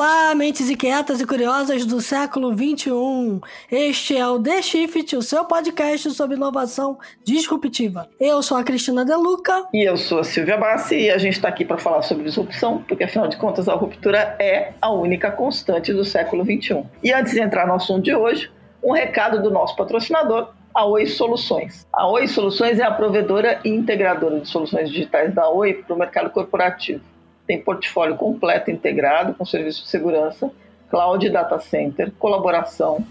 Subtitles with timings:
[0.00, 3.38] Olá, mentes inquietas e curiosas do século 21.
[3.70, 8.08] Este é o The Shift, o seu podcast sobre inovação disruptiva.
[8.18, 9.66] Eu sou a Cristina Deluca.
[9.74, 12.82] E eu sou a Silvia Bassi e a gente está aqui para falar sobre disrupção,
[12.88, 16.86] porque afinal de contas a ruptura é a única constante do século 21.
[17.04, 18.50] E antes de entrar no assunto de hoje,
[18.82, 21.86] um recado do nosso patrocinador, a Oi Soluções.
[21.92, 25.98] A Oi Soluções é a provedora e integradora de soluções digitais da Oi para o
[25.98, 27.02] mercado corporativo
[27.50, 30.52] tem portfólio completo integrado com serviço de segurança,
[30.88, 33.04] cloud data center, colaboração,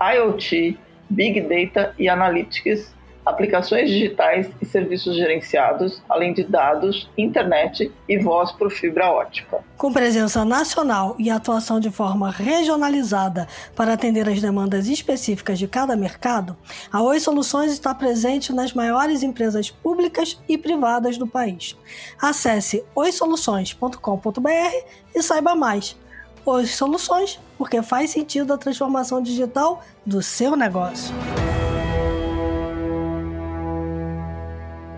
[0.00, 0.78] IoT,
[1.10, 8.52] Big Data e Analytics, aplicações digitais e serviços gerenciados, além de dados, internet e voz
[8.52, 9.60] por fibra ótica.
[9.76, 15.96] Com presença nacional e atuação de forma regionalizada para atender as demandas específicas de cada
[15.96, 16.56] mercado,
[16.92, 21.76] a Oi Soluções está presente nas maiores empresas públicas e privadas do país.
[22.20, 25.96] Acesse oisoluções.com.br e saiba mais.
[26.44, 31.14] Oi Soluções, porque faz sentido a transformação digital do seu negócio.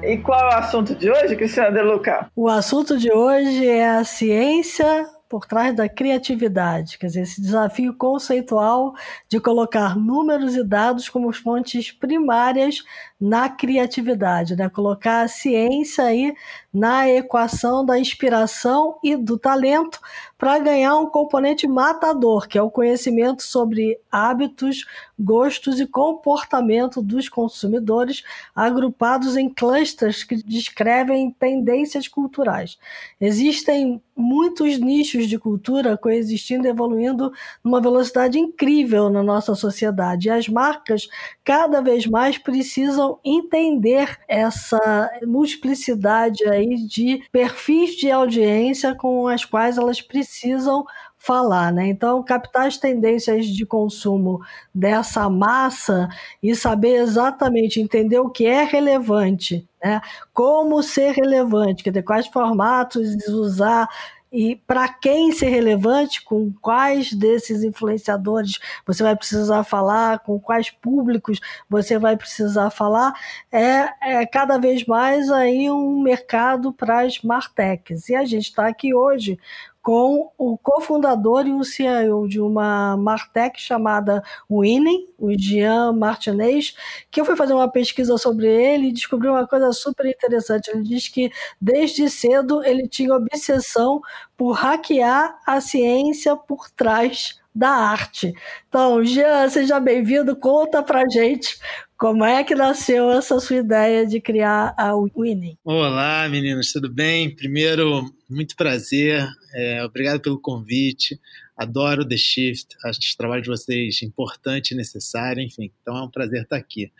[0.06, 2.30] E qual é o assunto de hoje, Cristiana De Luca?
[2.36, 7.94] O assunto de hoje é a ciência por trás da criatividade, quer dizer, esse desafio
[7.94, 8.94] conceitual
[9.28, 12.84] de colocar números e dados como fontes primárias
[13.18, 14.68] na criatividade, né?
[14.68, 16.34] Colocar a ciência aí
[16.74, 20.00] na equação da inspiração e do talento
[20.36, 24.84] para ganhar um componente matador, que é o conhecimento sobre hábitos,
[25.18, 32.76] gostos e comportamento dos consumidores, agrupados em clusters que descrevem tendências culturais.
[33.20, 40.30] Existem muitos nichos de cultura coexistindo e evoluindo numa velocidade incrível na nossa sociedade, e
[40.30, 41.08] as marcas
[41.44, 49.78] cada vez mais precisam entender essa multiplicidade aí de perfis de audiência com as quais
[49.78, 50.84] elas precisam
[51.24, 51.86] falar, né?
[51.88, 54.40] Então, captar as tendências de consumo
[54.74, 56.06] dessa massa
[56.42, 60.02] e saber exatamente entender o que é relevante, né?
[60.34, 63.88] Como ser relevante, quer dizer, quais formatos usar,
[64.34, 70.70] e para quem ser relevante, com quais desses influenciadores você vai precisar falar, com quais
[70.70, 71.38] públicos
[71.70, 73.14] você vai precisar falar,
[73.52, 78.08] é, é cada vez mais aí um mercado para as Martechs.
[78.08, 79.38] E a gente está aqui hoje
[79.84, 86.74] com o cofundador e o CIO de uma Martech chamada Winning, o Jean Martinez,
[87.10, 90.68] que eu fui fazer uma pesquisa sobre ele e descobri uma coisa super interessante.
[90.68, 91.30] Ele diz que
[91.60, 94.00] desde cedo ele tinha obsessão
[94.38, 98.32] por hackear a ciência por trás da arte.
[98.68, 100.34] Então, Jean, seja bem-vindo.
[100.34, 101.56] Conta pra gente
[101.96, 105.56] como é que nasceu essa sua ideia de criar a Winning.
[105.64, 107.34] Olá, meninos, tudo bem?
[107.34, 109.24] Primeiro, muito prazer.
[109.54, 111.20] É, obrigado pelo convite.
[111.56, 116.10] Adoro The Shift, acho o trabalho de vocês importante e necessário, enfim, então é um
[116.10, 116.90] prazer estar aqui.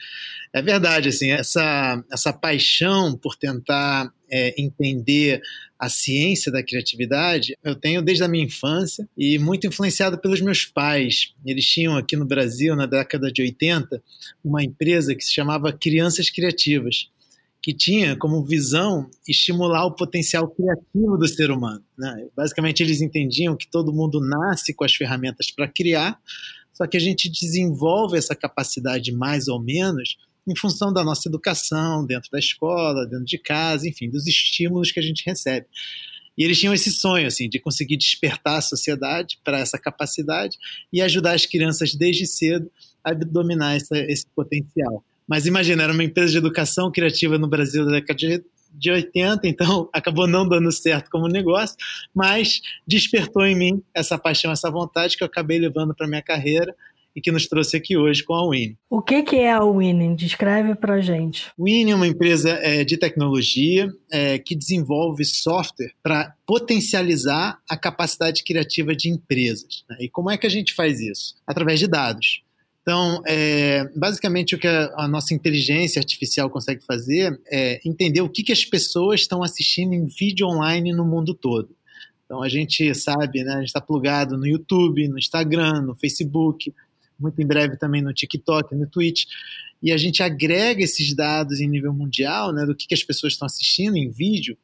[0.53, 5.43] É verdade, assim, essa, essa paixão por tentar é, entender
[5.79, 10.65] a ciência da criatividade, eu tenho desde a minha infância e muito influenciado pelos meus
[10.65, 11.35] pais.
[11.45, 14.03] Eles tinham aqui no Brasil, na década de 80,
[14.43, 17.09] uma empresa que se chamava Crianças Criativas
[17.65, 21.83] que tinha como visão estimular o potencial criativo do ser humano.
[21.97, 22.29] Né?
[22.37, 26.21] Basicamente, eles entendiam que todo mundo nasce com as ferramentas para criar,
[26.75, 32.05] só que a gente desenvolve essa capacidade mais ou menos em função da nossa educação,
[32.05, 35.65] dentro da escola, dentro de casa, enfim, dos estímulos que a gente recebe.
[36.37, 40.59] E eles tinham esse sonho assim de conseguir despertar a sociedade para essa capacidade
[40.93, 42.71] e ajudar as crianças desde cedo
[43.03, 45.03] a dominar essa, esse potencial.
[45.29, 49.47] Mas imagina, era uma empresa de educação criativa no Brasil da década de, de 80,
[49.49, 51.77] então acabou não dando certo como negócio,
[52.15, 56.75] mas despertou em mim essa paixão, essa vontade que eu acabei levando para minha carreira
[57.15, 58.77] e que nos trouxe aqui hoje com a Winnie.
[58.91, 60.17] O que, que é a Winnie?
[60.17, 61.47] Descreve para gente.
[61.59, 68.43] Winnie é uma empresa é, de tecnologia é, que desenvolve software para potencializar a capacidade
[68.43, 69.85] criativa de empresas.
[69.89, 69.99] Né?
[70.01, 71.37] E como é que a gente faz isso?
[71.47, 72.43] Através de dados.
[72.85, 78.29] Então, é, basicamente, o que a, a, nossa inteligência artificial consegue fazer é entender o
[78.29, 81.75] que, que as pessoas estão assistindo em vídeo online no mundo todo.
[82.27, 86.75] Então, a gente sabe, né, a gente está plugado no YouTube, no Instagram, no Facebook,
[87.19, 89.25] muito em breve também no TikTok, no Twitch,
[89.83, 93.33] e a gente agrega esses dados em nível mundial, né, do que, que as pessoas
[93.33, 94.59] estão assistindo em vídeo,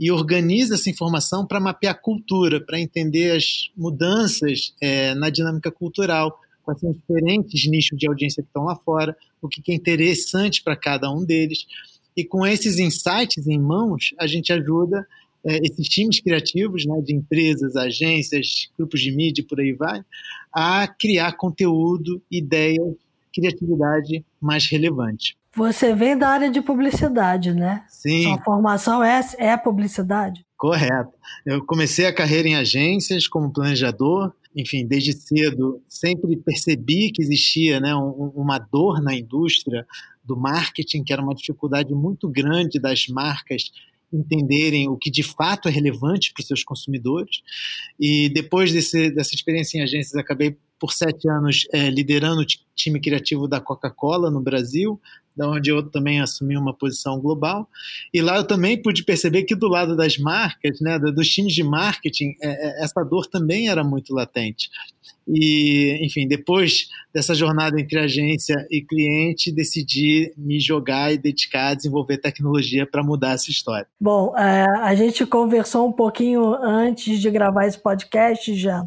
[0.00, 6.40] e organiza essa informação para mapear cultura, para entender as mudanças é, na dinâmica cultural
[6.68, 10.62] quais são os diferentes nichos de audiência que estão lá fora, o que é interessante
[10.62, 11.60] para cada um deles.
[12.14, 15.06] E com esses insights em mãos, a gente ajuda
[15.46, 20.04] é, esses times criativos, né, de empresas, agências, grupos de mídia, por aí vai,
[20.52, 22.94] a criar conteúdo, ideias,
[23.32, 25.38] criatividade mais relevante.
[25.56, 27.82] Você vem da área de publicidade, né?
[27.88, 28.24] Sim.
[28.24, 30.44] Sua formação é, é publicidade?
[30.58, 31.12] Correto.
[31.46, 34.34] Eu comecei a carreira em agências como planejador.
[34.56, 39.86] Enfim, desde cedo sempre percebi que existia né, uma dor na indústria
[40.24, 43.70] do marketing, que era uma dificuldade muito grande das marcas
[44.12, 47.42] entenderem o que de fato é relevante para os seus consumidores.
[48.00, 53.00] E depois desse, dessa experiência em agências, acabei por sete anos é, liderando o time
[53.00, 55.00] criativo da Coca-Cola no Brasil,
[55.38, 57.68] da onde eu também assumi uma posição global.
[58.12, 61.62] E lá eu também pude perceber que do lado das marcas, né, dos times de
[61.62, 64.68] marketing, é, é, essa dor também era muito latente.
[65.26, 71.74] E, enfim, depois dessa jornada entre agência e cliente, decidi me jogar e dedicar a
[71.74, 73.86] desenvolver tecnologia para mudar essa história.
[74.00, 78.82] Bom, é, a gente conversou um pouquinho antes de gravar esse podcast já,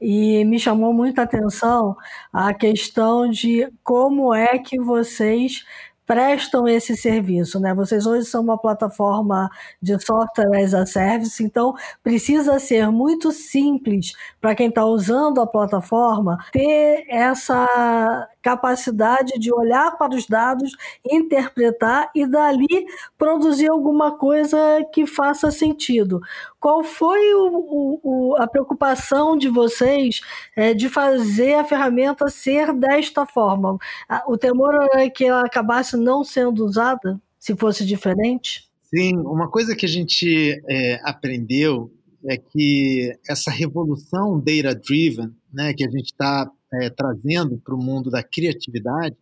[0.00, 1.96] e me chamou muita atenção
[2.32, 5.64] a questão de como é que vocês
[6.08, 7.74] prestam esse serviço, né?
[7.74, 14.12] Vocês hoje são uma plataforma de software as a service, então precisa ser muito simples
[14.40, 20.72] para quem está usando a plataforma ter essa capacidade de olhar para os dados,
[21.06, 22.86] interpretar e dali
[23.18, 24.56] produzir alguma coisa
[24.94, 26.20] que faça sentido.
[26.60, 30.20] Qual foi o, o, a preocupação de vocês
[30.56, 33.78] é, de fazer a ferramenta ser desta forma?
[34.26, 38.68] O temor era que ela acabasse não sendo usada, se fosse diferente?
[38.82, 41.92] Sim, uma coisa que a gente é, aprendeu
[42.26, 48.10] é que essa revolução data-driven, né, que a gente está é, trazendo para o mundo
[48.10, 49.16] da criatividade,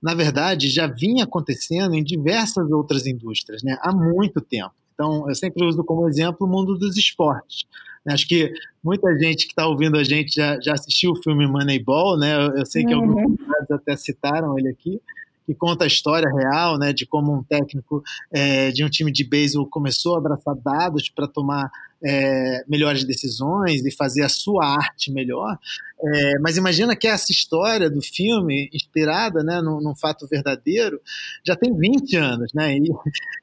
[0.00, 4.72] na verdade, já vinha acontecendo em diversas outras indústrias, né, há muito tempo.
[5.00, 7.64] Então, eu sempre uso como exemplo o mundo dos esportes.
[8.06, 8.52] Acho que
[8.84, 12.34] muita gente que está ouvindo a gente já, já assistiu o filme Moneyball, né?
[12.54, 13.18] Eu, sei que uhum.
[13.18, 13.38] alguns
[13.70, 15.00] até citaram ele aqui
[15.46, 19.24] que conta a história real, né, de como um técnico é, de um time de
[19.24, 21.68] beisebol começou a abraçar dados para tomar
[22.04, 25.58] é, melhores decisões e fazer a sua arte melhor.
[26.02, 31.00] É, mas imagina que essa história do filme, inspirada né, num, num fato verdadeiro,
[31.44, 32.76] já tem 20 anos, né?
[32.76, 32.90] E,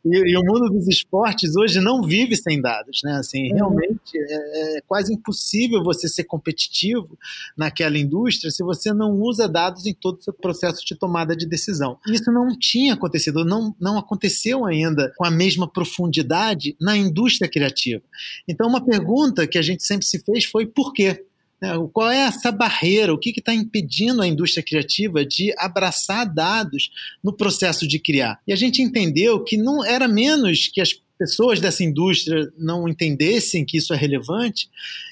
[0.06, 3.13] e, e, o mundo dos esportes hoje não vive sem dados, né?
[3.18, 3.56] Assim, uhum.
[3.56, 7.18] realmente é, é, quase impossível você ser competitivo
[7.56, 11.45] naquela indústria se você não usa dados em todo o seu processo de tomada de
[11.45, 12.00] decisão.
[12.07, 18.01] Isso não tinha acontecido, não, não aconteceu ainda com a mesma profundidade na indústria criativa.
[18.48, 21.27] Então, uma pergunta que a gente sempre se fez foi por quê?
[21.62, 23.13] É, qual é essa barreira?
[23.13, 26.92] O que está impedindo a indústria criativa de abraçar dados
[27.24, 28.39] no processo de criar?
[28.48, 33.66] E a gente entendeu que não era menos que as pessoas dessa indústria não entendessem
[33.66, 34.69] que isso é relevante,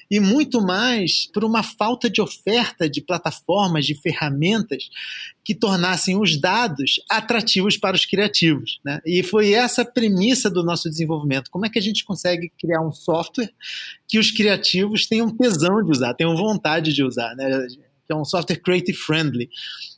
[0.10, 4.90] e muito mais por uma falta de oferta de plataformas, de ferramentas
[5.44, 8.80] que tornassem os dados atrativos para os criativos.
[8.86, 9.00] Né?
[9.06, 11.50] E foi essa a premissa do nosso desenvolvimento.
[11.50, 13.52] Como é que a gente consegue criar um software
[14.08, 17.68] que os criativos tenham tesão de usar, tenham vontade de usar, né?
[18.06, 19.50] que é um software creative friendly.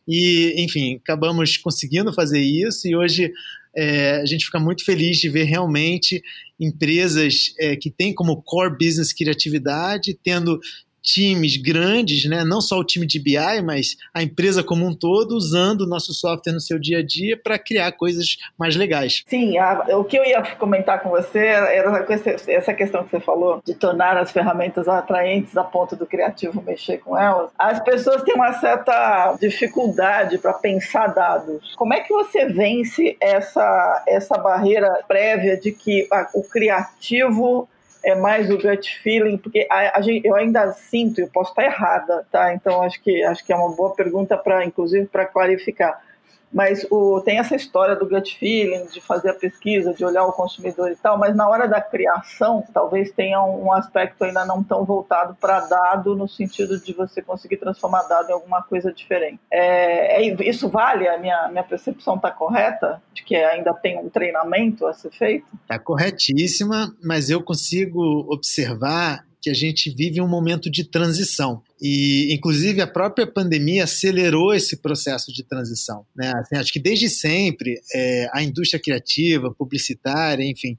[0.07, 3.31] E, enfim, acabamos conseguindo fazer isso e hoje
[3.75, 6.21] é, a gente fica muito feliz de ver realmente
[6.59, 10.59] empresas é, que têm como core business criatividade, tendo
[11.07, 12.43] times grandes, né?
[12.43, 16.13] não só o time de BI, mas a empresa como um todo, usando o nosso
[16.13, 19.23] software no seu dia a dia para criar coisas mais legais.
[19.25, 22.05] Sim, a, o que eu ia comentar com você era
[22.47, 26.97] essa questão que você falou de tornar as ferramentas atraentes a ponto do criativo mexer
[26.97, 27.51] com elas.
[27.57, 31.73] As pessoas têm uma certa dificuldade para pensar dados.
[31.75, 37.69] Como é que você vence essa, essa barreira prévia de que a, o criativo
[38.07, 41.65] é mais o gut feeling, porque a, a gente, eu ainda sinto, eu posso estar
[41.65, 42.53] errada, tá?
[42.53, 46.01] Então acho que acho que é uma boa pergunta para, inclusive, para clarificar.
[46.51, 50.31] Mas o, tem essa história do gut feeling, de fazer a pesquisa, de olhar o
[50.31, 54.85] consumidor e tal, mas na hora da criação, talvez tenha um aspecto ainda não tão
[54.85, 59.39] voltado para dado, no sentido de você conseguir transformar dado em alguma coisa diferente.
[59.51, 61.07] É, é isso vale?
[61.07, 63.01] A minha, minha percepção está correta?
[63.13, 65.47] De que ainda tem um treinamento a ser feito?
[65.61, 68.01] Está corretíssima, mas eu consigo
[68.31, 71.61] observar que a gente vive um momento de transição.
[71.81, 76.05] E, inclusive, a própria pandemia acelerou esse processo de transição.
[76.15, 76.31] Né?
[76.35, 80.77] Assim, acho que desde sempre é, a indústria criativa, publicitária, enfim,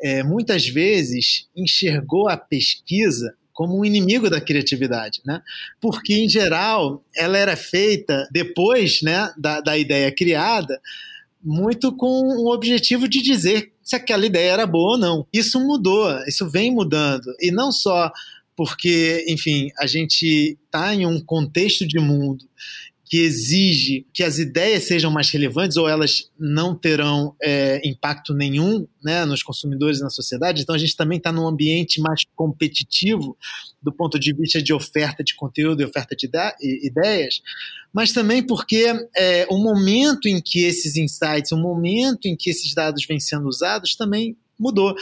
[0.00, 5.42] é, muitas vezes enxergou a pesquisa como um inimigo da criatividade, né?
[5.80, 10.80] Porque em geral ela era feita depois, né, da, da ideia criada
[11.42, 15.26] muito com o objetivo de dizer se aquela ideia era boa ou não.
[15.32, 17.24] Isso mudou, isso vem mudando.
[17.40, 18.12] E não só
[18.56, 22.44] porque, enfim, a gente está em um contexto de mundo
[23.08, 28.86] que exige que as ideias sejam mais relevantes ou elas não terão é, impacto nenhum
[29.02, 30.60] né, nos consumidores e na sociedade.
[30.60, 33.36] Então a gente também está num ambiente mais competitivo
[33.82, 36.28] do ponto de vista de oferta de conteúdo e oferta de
[36.84, 37.40] ideias,
[37.92, 42.74] mas também porque é, o momento em que esses insights, o momento em que esses
[42.74, 44.94] dados vêm sendo usados também mudou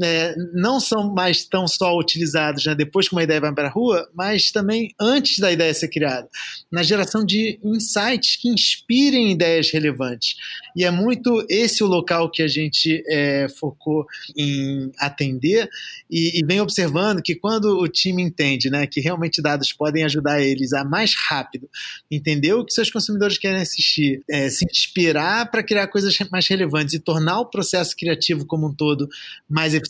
[0.00, 3.70] é, não são mais tão só utilizados né, depois que uma ideia vai para a
[3.70, 6.28] rua, mas também antes da ideia ser criada,
[6.70, 10.36] na geração de insights que inspirem ideias relevantes.
[10.74, 14.06] E é muito esse o local que a gente é, focou
[14.36, 15.68] em atender
[16.10, 20.40] e, e, vem observando que quando o time entende né, que realmente dados podem ajudar
[20.40, 21.68] eles a mais rápido
[22.10, 26.94] entender o que seus consumidores querem assistir, é, se inspirar para criar coisas mais relevantes
[26.94, 29.08] e tornar o processo criativo como um todo
[29.48, 29.81] mais eficiente,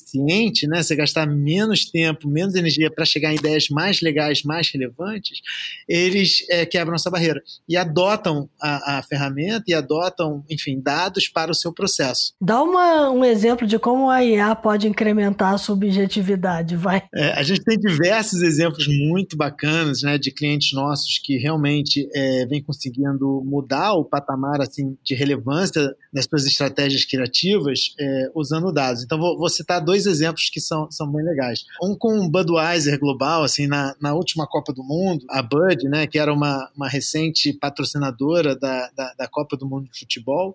[0.67, 5.41] né, você gastar menos tempo, menos energia para chegar em ideias mais legais, mais relevantes,
[5.89, 11.51] eles é, quebram essa barreira e adotam a, a, ferramenta e adotam, enfim, dados para
[11.51, 12.35] o seu processo.
[12.41, 17.03] Dá uma, um exemplo de como a IA pode incrementar a subjetividade, vai.
[17.15, 22.47] É, a gente tem diversos exemplos muito bacanas, né, de clientes nossos que realmente é,
[22.47, 29.03] vem conseguindo mudar o patamar assim de relevância das suas estratégias criativas é, usando dados.
[29.03, 31.65] Então vou, vou citar dois exemplos que são, são bem legais.
[31.83, 36.07] Um com o Budweiser Global, assim, na, na última Copa do Mundo, a Bud, né,
[36.07, 40.55] que era uma, uma recente patrocinadora da, da, da Copa do Mundo de Futebol,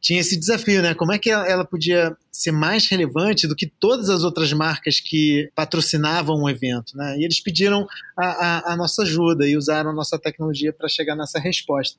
[0.00, 0.94] tinha esse desafio, né?
[0.94, 4.98] Como é que ela, ela podia ser mais relevante do que todas as outras marcas
[4.98, 7.16] que patrocinavam o evento, né?
[7.16, 7.86] E eles pediram
[8.16, 11.96] a, a, a nossa ajuda e usaram a nossa tecnologia para chegar nessa resposta.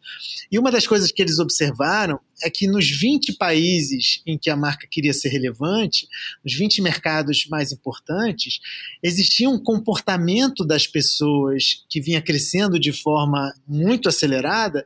[0.51, 4.57] E uma das coisas que eles observaram é que nos 20 países em que a
[4.57, 6.05] marca queria ser relevante,
[6.43, 8.59] nos 20 mercados mais importantes,
[9.01, 14.83] existia um comportamento das pessoas que vinha crescendo de forma muito acelerada,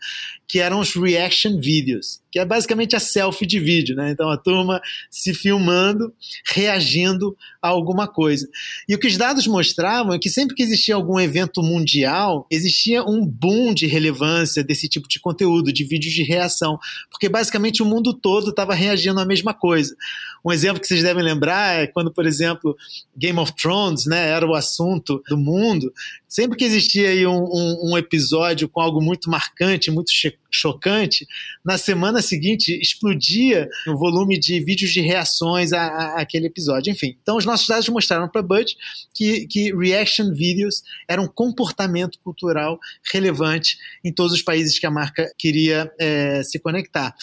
[0.48, 4.12] que eram os reaction videos, que é basicamente a selfie de vídeo, né?
[4.12, 6.14] Então a turma se filmando,
[6.46, 8.48] reagindo a alguma coisa.
[8.88, 13.04] E o que os dados mostravam é que sempre que existia algum evento mundial, existia
[13.04, 16.80] um boom de relevância desse tipo de conteúdo, de vídeos de reação,
[17.10, 19.96] porque basicamente o mundo todo estava reagindo à mesma coisa.
[20.44, 22.76] Um exemplo que vocês devem lembrar é quando, por exemplo,
[23.18, 25.92] Game of Thrones né, era o assunto do mundo.
[26.28, 30.12] Sempre que existia aí um, um, um episódio com algo muito marcante, muito
[30.52, 31.28] chocante,
[31.64, 36.92] na semana seguinte explodia o volume de vídeos de reações àquele episódio.
[36.92, 38.76] Enfim, então os nossos dados mostraram para Bud
[39.14, 42.80] que, que reaction videos eram um comportamento cultural
[43.14, 47.16] relevante em todos os países que a marca queria é, se conectar.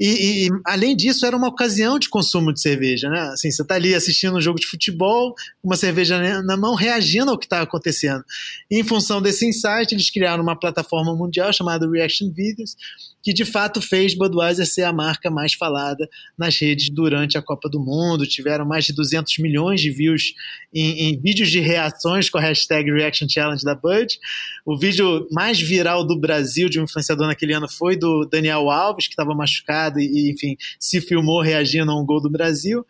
[0.00, 3.20] E, e, além disso, era uma ocasião de consumo de cerveja, né?
[3.34, 7.36] Assim, você está ali assistindo um jogo de futebol, uma cerveja na mão, reagindo ao
[7.36, 8.24] que está acontecendo.
[8.70, 12.76] E, em função desse insight, eles criaram uma plataforma mundial chamada Reaction Videos,
[13.22, 17.68] que de fato fez Budweiser ser a marca mais falada nas redes durante a Copa
[17.68, 18.26] do Mundo.
[18.26, 20.32] Tiveram mais de 200 milhões de views
[20.72, 24.18] em, em, vídeos de reações com a hashtag Reaction Challenge da Bud.
[24.64, 29.06] O vídeo mais viral do Brasil de um influenciador naquele ano foi do Daniel Alves,
[29.06, 32.84] que estava machucado e, enfim, se filmou reagindo a um gol do Brasil.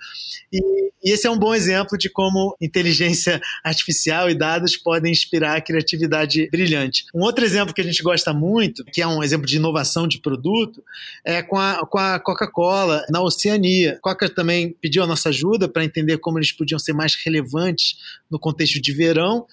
[0.52, 0.61] E,
[1.02, 5.61] e esse é um bom exemplo de como inteligência artificial e dados podem inspirar a
[5.61, 7.04] criatividade brilhante.
[7.14, 10.21] Um outro exemplo que a gente gosta muito, que é um exemplo de inovação de
[10.21, 10.83] produto
[11.25, 13.95] é com a, com a Coca-Cola na Oceania.
[13.95, 17.97] A Coca também pediu a nossa ajuda para entender como eles podiam ser mais relevantes
[18.30, 19.47] no contexto de verão.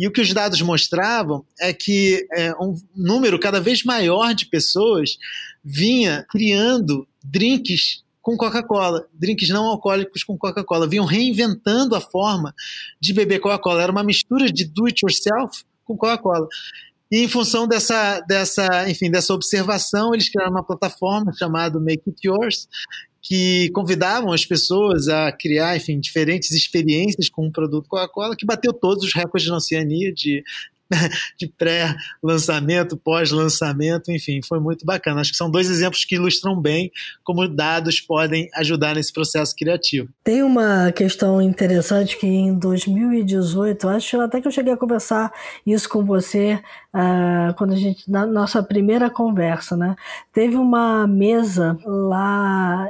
[0.00, 4.46] E o que os dados mostravam é que é, um número cada vez maior de
[4.46, 5.18] pessoas
[5.62, 12.54] vinha criando drinks com Coca-Cola, drinks não alcoólicos com Coca-Cola, vinham reinventando a forma
[12.98, 13.82] de beber Coca-Cola.
[13.82, 16.48] Era uma mistura de do it yourself com Coca-Cola.
[17.12, 22.26] E em função dessa, dessa, enfim, dessa observação, eles criaram uma plataforma chamada Make It
[22.26, 22.68] Yours,
[23.22, 28.72] que convidavam as pessoas a criar, enfim, diferentes experiências com o produto Coca-Cola, que bateu
[28.72, 30.42] todos os recordes na Oceania de
[31.38, 35.20] de pré-lançamento, pós-lançamento, enfim, foi muito bacana.
[35.20, 36.90] Acho que são dois exemplos que ilustram bem
[37.24, 40.08] como dados podem ajudar nesse processo criativo.
[40.24, 45.32] Tem uma questão interessante que em 2018, acho até que eu cheguei a conversar
[45.66, 46.60] isso com você
[46.94, 49.94] uh, quando a gente na nossa primeira conversa, né?
[50.32, 52.89] Teve uma mesa lá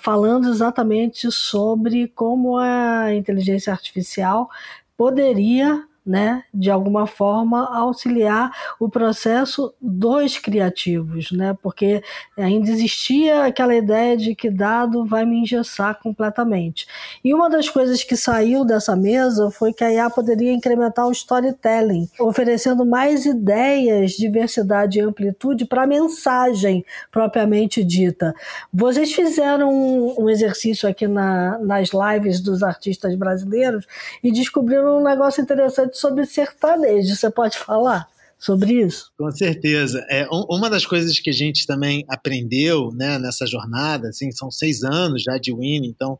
[0.00, 4.48] falando exatamente sobre como a inteligência artificial
[4.96, 12.02] poderia né, de alguma forma auxiliar o processo dos criativos, né, porque
[12.36, 16.86] ainda existia aquela ideia de que dado vai me engessar completamente.
[17.24, 21.12] E uma das coisas que saiu dessa mesa foi que a IA poderia incrementar o
[21.12, 28.34] storytelling, oferecendo mais ideias, diversidade e amplitude para a mensagem propriamente dita.
[28.72, 29.70] Vocês fizeram
[30.18, 33.86] um, exercício aqui na, nas lives dos artistas brasileiros
[34.22, 37.14] e descobriram um negócio interessante sobre sertanejo.
[37.14, 38.08] Você pode falar?
[38.38, 39.10] sobre isso?
[39.16, 40.04] Com certeza.
[40.10, 44.82] É, uma das coisas que a gente também aprendeu né, nessa jornada, assim, são seis
[44.82, 46.18] anos já de Winnie, então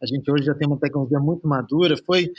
[0.00, 2.30] a gente hoje já tem uma tecnologia muito madura, foi,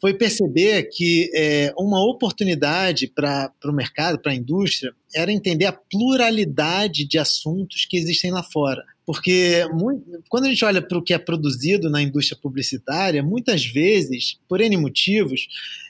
[0.00, 5.72] foi perceber que é, uma oportunidade para o mercado, para a indústria, era entender a
[5.72, 8.82] pluralidade de assuntos que existem lá fora.
[9.04, 13.66] Porque muito, quando a gente olha para o que é produzido na indústria publicitária, muitas
[13.66, 15.48] vezes, por N motivos,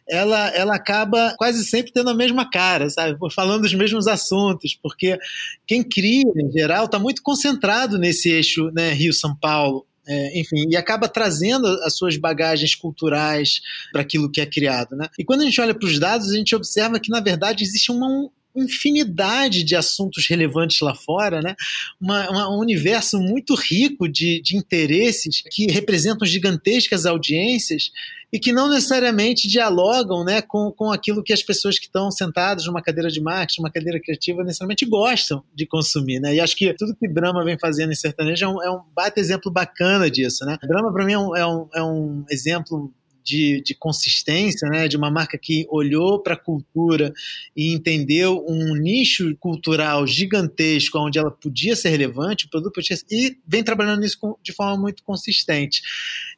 [0.09, 3.17] ela, ela acaba quase sempre tendo a mesma cara, sabe?
[3.35, 5.19] Falando os mesmos assuntos, porque
[5.67, 9.87] quem cria, em geral, está muito concentrado nesse eixo né, Rio-São Paulo.
[10.05, 13.61] É, enfim, e acaba trazendo as suas bagagens culturais
[13.93, 14.97] para aquilo que é criado.
[14.97, 15.09] Né?
[15.17, 17.93] E quando a gente olha para os dados, a gente observa que, na verdade, existe
[17.93, 21.55] uma, infinidade de assuntos relevantes lá fora, né?
[22.01, 27.91] Uma, uma, um universo muito rico de, de interesses que representam gigantescas audiências
[28.33, 32.65] e que não necessariamente dialogam né, com, com aquilo que as pessoas que estão sentadas
[32.65, 36.19] numa cadeira de marketing, numa cadeira criativa, necessariamente gostam de consumir.
[36.19, 36.37] Né?
[36.37, 39.21] E acho que tudo que Brahma vem fazendo em sertanejo é um, é um bate
[39.21, 40.47] exemplo bacana disso.
[40.47, 40.57] Né?
[40.67, 42.91] Brahma, para mim, é um, é um, é um exemplo
[43.25, 47.13] de, de consistência, né, de uma marca que olhou para a cultura
[47.57, 53.07] e entendeu um nicho cultural gigantesco onde ela podia ser relevante, o produto podia ser,
[53.11, 55.83] e vem trabalhando nisso de forma muito consistente.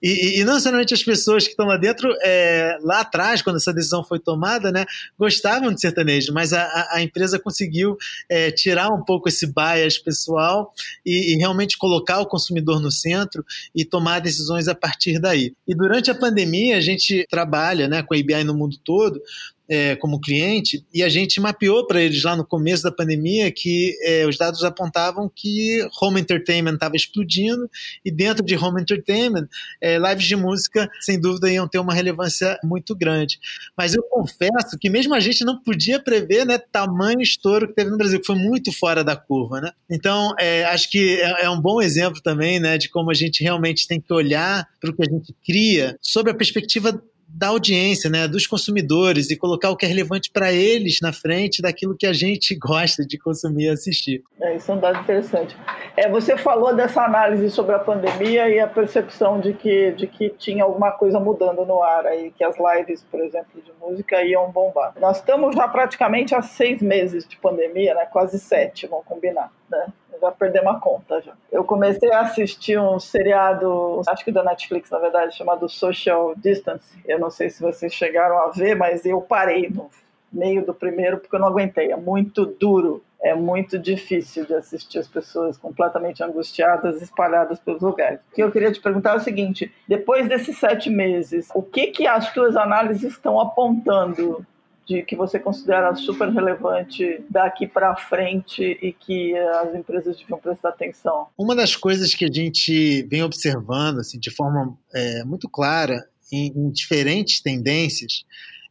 [0.04, 3.73] E, e, não somente as pessoas que estão lá dentro, é, lá atrás, quando essa
[3.73, 4.84] decisão foi tomada, né,
[5.18, 7.97] gostavam de sertanejo, mas a, a empresa conseguiu
[8.28, 10.75] é, tirar um pouco esse bias pessoal
[11.06, 13.43] e, e realmente colocar o consumidor no centro
[13.75, 15.54] e tomar decisões a partir daí.
[15.67, 19.19] E durante a pandemia, a gente trabalha né, com a ABI no mundo todo,
[19.68, 23.96] é, como cliente e a gente mapeou para eles lá no começo da pandemia que
[24.02, 27.68] é, os dados apontavam que home entertainment estava explodindo
[28.04, 29.48] e dentro de home entertainment
[29.80, 33.38] é, lives de música sem dúvida iam ter uma relevância muito grande.
[33.76, 37.90] Mas eu confesso que mesmo a gente não podia prever né tamanho estouro que teve
[37.90, 39.70] no Brasil que foi muito fora da curva né?
[39.90, 43.42] Então é, acho que é, é, um bom exemplo também né de como a gente
[43.42, 47.02] realmente tem que olhar para o que a gente cria sobre a perspectiva
[47.34, 51.60] da audiência, né, dos consumidores e colocar o que é relevante para eles na frente
[51.60, 54.23] daquilo que a gente gosta de consumir e assistir.
[54.40, 55.56] É, isso é um dado interessante.
[55.97, 60.30] É, você falou dessa análise sobre a pandemia e a percepção de que, de que
[60.30, 64.50] tinha alguma coisa mudando no ar aí, que as lives, por exemplo, de música iam
[64.50, 64.94] bombar.
[65.00, 69.86] Nós estamos já praticamente há seis meses de pandemia, né, quase sete, vamos combinar, né?
[70.20, 71.32] Já perdemos a conta já.
[71.50, 76.84] Eu comecei a assistir um seriado, acho que da Netflix, na verdade, chamado Social Distance.
[77.06, 79.90] Eu não sei se vocês chegaram a ver, mas eu parei no
[80.32, 81.92] meio do primeiro porque eu não aguentei.
[81.92, 88.20] É muito duro, é muito difícil de assistir as pessoas completamente angustiadas, espalhadas pelos lugares.
[88.30, 91.86] O que eu queria te perguntar é o seguinte: depois desses sete meses, o que
[91.86, 94.44] que as tuas análises estão apontando
[94.86, 100.70] de que você considera super relevante daqui para frente e que as empresas deviam prestar
[100.70, 101.26] atenção?
[101.36, 106.52] Uma das coisas que a gente vem observando assim, de forma é, muito clara em,
[106.54, 108.25] em diferentes tendências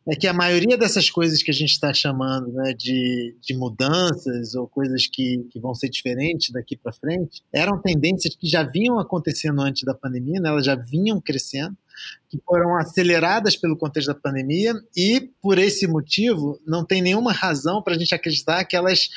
[0.06, 4.54] é que a maioria dessas coisas que a gente está chamando né, de, de mudanças
[4.54, 9.00] ou coisas que, que vão ser diferentes daqui para frente eram tendências que já vinham
[9.00, 11.78] acontecendo antes da pandemia, né, elas já vinham crescendo,
[12.30, 17.82] que foram aceleradas pelo contexto da pandemia e, por esse motivo, não tem nenhuma razão
[17.82, 19.10] para a gente acreditar que elas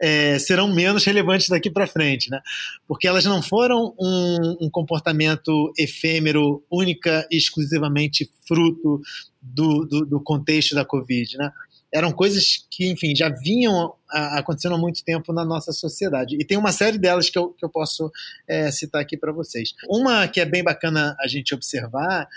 [0.00, 2.40] é, serão menos relevantes daqui para frente, né?
[2.86, 9.00] Porque elas não foram um, um, comportamento efêmero, única e exclusivamente fruto
[9.40, 11.52] do, do, do, contexto da Covid, né?
[11.94, 16.36] Eram coisas que, enfim, já vinham acontecendo há muito tempo na nossa sociedade.
[16.38, 18.10] E tem uma série delas que eu, que eu posso
[18.48, 19.74] é, citar aqui para vocês.
[19.88, 22.28] Uma que é bem bacana a gente observar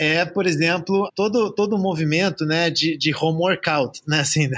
[0.00, 4.48] é, por exemplo, todo, todo o movimento né, de, de home workout, né, assim,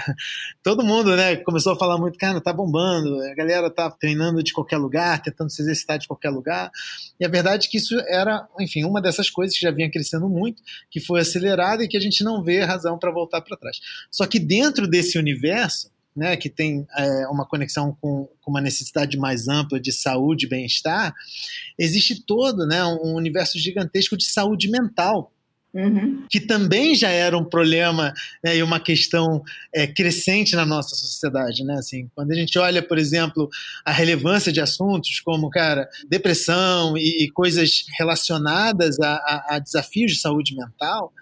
[0.62, 4.52] todo mundo né, começou a falar muito, cara, tá bombando, a galera tá treinando de
[4.52, 6.70] qualquer lugar, tentando se exercitar de qualquer lugar,
[7.18, 10.28] e a verdade é que isso era, enfim, uma dessas coisas que já vinha crescendo
[10.28, 13.78] muito, que foi acelerada e que a gente não vê razão para voltar para trás.
[14.10, 19.16] Só que dentro desse universo, né, que tem é, uma conexão com, com, uma necessidade
[19.16, 21.12] mais ampla de saúde e bem-estar,
[21.78, 25.32] existe todo né, um universo gigantesco de saúde mental
[25.74, 26.24] uhum.
[26.30, 29.42] que também já era um problema né, e uma questão
[29.74, 31.74] é, crescente na nossa sociedade, né?
[31.74, 33.48] Assim, quando a gente olha, por exemplo,
[33.84, 40.12] a relevância de assuntos como, cara, depressão e, e coisas relacionadas a, a, a desafios
[40.12, 41.12] de saúde mental,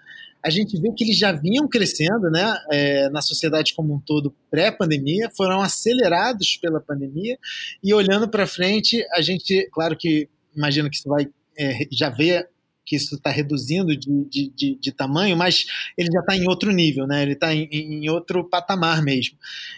[0.45, 4.35] a gente vê que eles já vinham crescendo né, é, na sociedade como um todo
[4.51, 7.37] pré-pandemia, foram acelerados pela pandemia,
[7.81, 11.27] e olhando para frente, a gente, claro que imagino que isso vai
[11.57, 12.49] é, já ver
[12.85, 15.65] que isso está reduzindo de, de, de, de, tamanho, mas
[15.97, 17.21] ele já está em outro nível, né?
[17.21, 19.37] ele está em, em, outro patamar mesmo.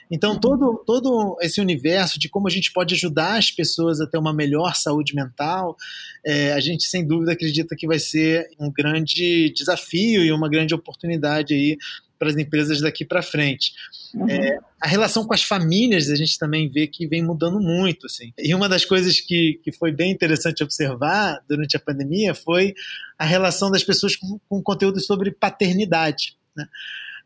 [0.10, 0.40] Então, uhum.
[0.40, 4.34] todo, todo esse universo de como a gente pode ajudar as pessoas a ter uma
[4.34, 5.76] melhor saúde mental,
[6.26, 10.74] é, a gente sem dúvida acredita que vai ser um grande desafio e uma grande
[10.74, 11.78] oportunidade aí
[12.18, 13.74] para as empresas daqui para frente.
[14.14, 14.30] Uhum.
[14.30, 18.06] É, a relação com as famílias a gente também vê que vem mudando muito.
[18.06, 18.34] Assim.
[18.38, 22.74] E uma das coisas que, que foi bem interessante observar durante a pandemia foi
[23.18, 26.38] a relação das pessoas com, com conteúdo sobre paternidade.
[26.56, 26.66] Né?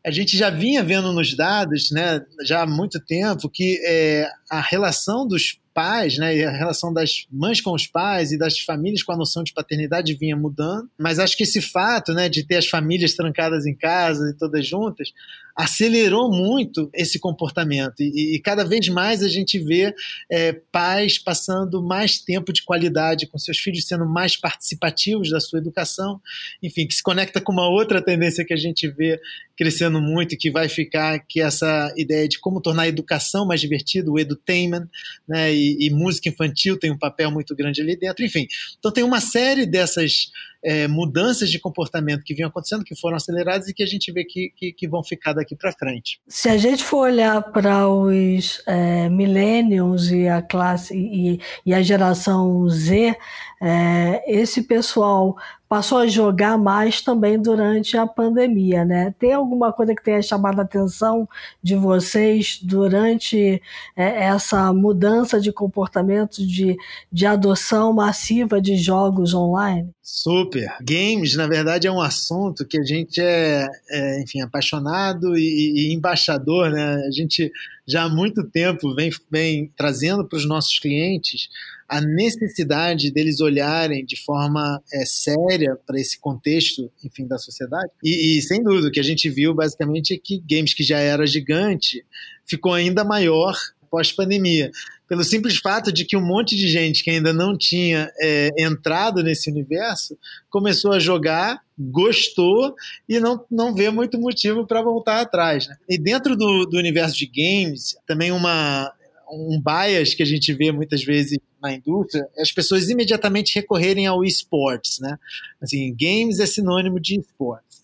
[0.06, 4.62] A gente já vinha vendo nos dados, né, já há muito tempo, que é, a
[4.62, 9.02] relação dos pais, né, e a relação das mães com os pais e das famílias
[9.02, 10.90] com a noção de paternidade vinha mudando.
[10.98, 14.68] Mas acho que esse fato, né, de ter as famílias trancadas em casa e todas
[14.68, 15.14] juntas,
[15.60, 18.00] acelerou muito esse comportamento.
[18.00, 19.94] E, e cada vez mais a gente vê
[20.32, 25.60] é, pais passando mais tempo de qualidade com seus filhos, sendo mais participativos da sua
[25.60, 26.22] educação.
[26.64, 29.20] Enfim, que se conecta com uma outra tendência que a gente vê
[29.58, 33.46] crescendo muito e que vai ficar, que é essa ideia de como tornar a educação
[33.46, 34.88] mais divertida, o edutainment,
[35.28, 35.54] né?
[35.80, 38.24] E, música infantil tem um papel muito grande ali dentro.
[38.24, 40.32] Enfim, então tem uma série dessas
[40.64, 44.24] é, mudanças de comportamento que vinham acontecendo, que foram aceleradas e que a gente vê
[44.24, 46.20] que, que, que vão ficar daqui para frente.
[46.28, 51.82] Se a gente for olhar para os é, millennials e a classe e, e a
[51.82, 53.16] geração Z,
[53.62, 55.36] é, esse pessoal
[55.70, 59.14] passou a jogar mais também durante a pandemia, né?
[59.20, 61.30] Tem alguma coisa que tenha chamado a atenção
[61.62, 63.62] de vocês durante
[63.96, 66.76] é, essa mudança de comportamento de,
[67.12, 69.92] de adoção massiva de jogos online?
[70.12, 70.76] Super.
[70.82, 75.94] Games, na verdade, é um assunto que a gente é, é enfim, apaixonado e, e,
[75.94, 76.96] embaixador, né?
[77.08, 77.52] A gente
[77.88, 81.48] já há muito tempo vem, vem trazendo para os nossos clientes
[81.88, 87.92] a necessidade deles olharem de forma é, séria para esse contexto, enfim, da sociedade.
[88.04, 90.98] E, e, sem dúvida, o que a gente viu basicamente é que games que já
[90.98, 92.04] era gigante
[92.48, 93.56] ficou ainda maior
[93.92, 94.72] pós-pandemia.
[95.10, 99.24] Pelo simples fato de que um monte de gente que ainda não tinha é, entrado
[99.24, 100.16] nesse universo
[100.52, 102.76] começou a jogar, gostou
[103.08, 105.68] e não, não vê muito motivo para voltar atrás.
[105.68, 105.76] Né?
[105.90, 108.94] E dentro do, do universo de games, também uma,
[109.32, 114.06] um bias que a gente vê muitas vezes na indústria é as pessoas imediatamente recorrerem
[114.06, 115.18] ao esportes, né?
[115.60, 117.82] Assim, games é sinônimo de esportes.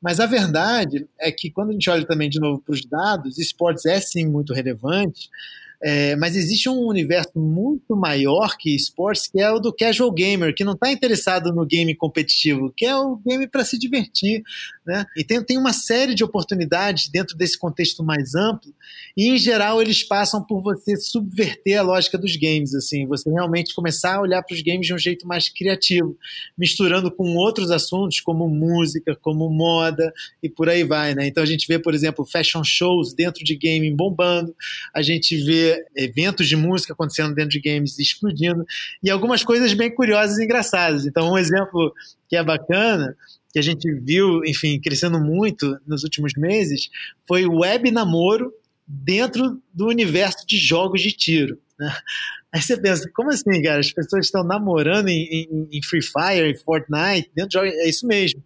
[0.00, 3.36] Mas a verdade é que quando a gente olha também de novo para os dados,
[3.36, 5.28] esportes é sim muito relevante,
[5.80, 10.54] é, mas existe um universo muito maior que esportes, que é o do casual gamer,
[10.54, 14.42] que não está interessado no game competitivo, que é o game para se divertir.
[14.88, 15.04] Né?
[15.14, 18.72] E tem, uma série de oportunidades dentro desse contexto mais amplo,
[19.14, 23.74] e em geral eles passam por você subverter a lógica dos games, assim, você realmente
[23.74, 26.16] começar a olhar para os games de um jeito mais criativo,
[26.56, 30.10] misturando com outros assuntos como música, como moda
[30.42, 31.14] e por aí vai.
[31.14, 31.26] Né?
[31.26, 34.56] Então a gente vê, por exemplo, fashion shows dentro de gaming bombando,
[34.94, 38.64] a gente vê eventos de música acontecendo dentro de games explodindo,
[39.02, 41.04] e algumas coisas bem curiosas e engraçadas.
[41.04, 41.92] Então, um exemplo
[42.26, 43.14] que é bacana,
[43.58, 46.88] que a gente viu, enfim, crescendo muito nos últimos meses,
[47.26, 48.52] foi web namoro
[48.86, 51.58] dentro do universo de jogos de tiro.
[51.78, 51.92] Né?
[52.52, 53.80] Aí você pensa, como assim, cara?
[53.80, 57.72] As pessoas estão namorando em, em, em Free Fire, em Fortnite, dentro de jogos.
[57.72, 58.42] É isso mesmo.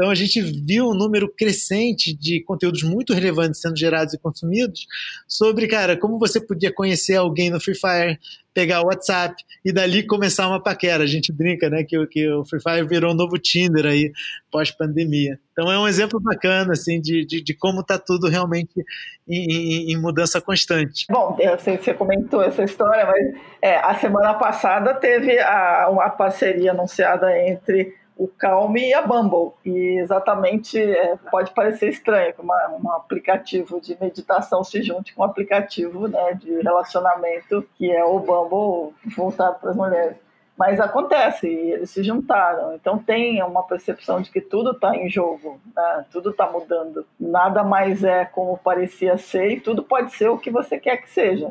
[0.00, 4.86] Então a gente viu um número crescente de conteúdos muito relevantes sendo gerados e consumidos
[5.28, 8.18] sobre, cara, como você podia conhecer alguém no Free Fire,
[8.54, 11.04] pegar o WhatsApp e dali começar uma paquera.
[11.04, 14.10] A gente brinca, né, que, que o Free Fire virou um novo Tinder aí
[14.50, 15.38] pós-pandemia.
[15.52, 18.82] Então é um exemplo bacana, assim, de, de, de como está tudo realmente
[19.28, 21.04] em, em, em, mudança constante.
[21.10, 25.90] Bom, eu sei que você comentou essa história, mas é, a semana passada teve a,
[25.90, 29.52] uma parceria anunciada entre o Calm e a Bumble.
[29.64, 35.24] E exatamente é, pode parecer estranho que um aplicativo de meditação se junte com um
[35.24, 40.16] aplicativo né, de relacionamento que é o Bumble voltado para as mulheres.
[40.54, 42.74] Mas acontece, e eles se juntaram.
[42.74, 46.04] Então tem uma percepção de que tudo está em jogo, né?
[46.12, 47.06] tudo está mudando.
[47.18, 51.08] Nada mais é como parecia ser e tudo pode ser o que você quer que
[51.08, 51.48] seja.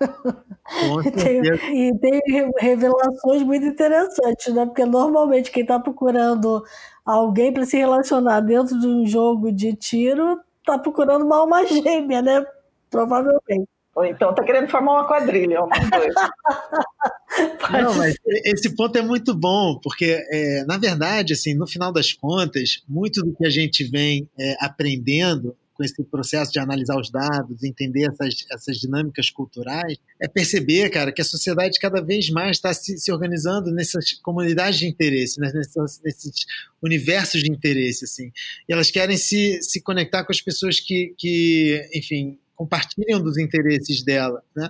[1.04, 2.20] e, tem, e tem
[2.58, 4.66] revelações muito interessantes, né?
[4.66, 6.64] Porque normalmente quem está procurando
[7.04, 12.22] alguém para se relacionar dentro de um jogo de tiro está procurando uma alma gêmea,
[12.22, 12.44] né?
[12.90, 13.68] Provavelmente.
[13.94, 15.70] Ou então está querendo formar uma quadrilha, uma
[17.70, 22.12] Não, mas esse ponto é muito bom, porque, é, na verdade, assim, no final das
[22.12, 27.10] contas, muito do que a gente vem é, aprendendo com esse processo de analisar os
[27.10, 32.58] dados, entender essas, essas dinâmicas culturais, é perceber, cara, que a sociedade cada vez mais
[32.58, 35.50] está se, se, organizando nessas comunidades de interesse, né?
[35.54, 36.46] nesses, nesses,
[36.82, 38.30] universos de interesse, assim.
[38.68, 44.02] E elas querem se, se conectar com as pessoas que, que enfim, compartilham dos interesses
[44.02, 44.42] dela.
[44.54, 44.68] Né?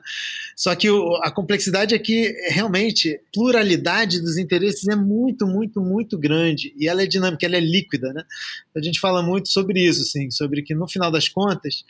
[0.54, 6.16] Só que o, a complexidade é que realmente pluralidade dos interesses é muito, muito, muito
[6.16, 8.12] grande e ela é dinâmica, ela é líquida.
[8.12, 8.22] Né?
[8.76, 11.84] A gente fala muito sobre isso, assim, sobre que no final das contas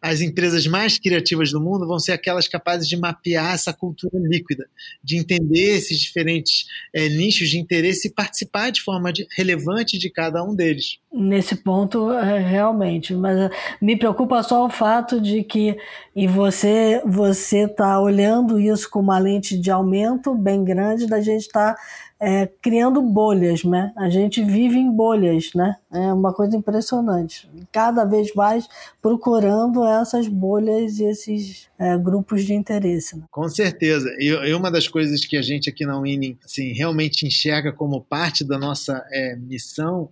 [0.00, 4.68] as empresas mais criativas do mundo vão ser aquelas capazes de mapear essa cultura líquida,
[5.02, 10.10] de entender esses diferentes é, nichos de interesse e participar de forma de, relevante de
[10.10, 10.98] cada um deles.
[11.12, 15.76] Nesse ponto, é, realmente, mas eh, me preocupa só o fato de que
[16.14, 21.48] e você você está olhando isso com uma lente de aumento bem grande da gente
[21.48, 21.76] tá
[22.18, 23.92] é, criando bolhas, né?
[23.96, 25.76] A gente vive em bolhas, né?
[25.92, 27.48] É uma coisa impressionante.
[27.70, 28.66] Cada vez mais
[29.02, 33.16] procurando essas bolhas e esses é, grupos de interesse.
[33.16, 33.24] Né?
[33.30, 34.08] Com certeza.
[34.18, 38.00] E, e, uma das coisas que a gente aqui na Winning assim, realmente enxerga como
[38.00, 40.08] parte da nossa é, missão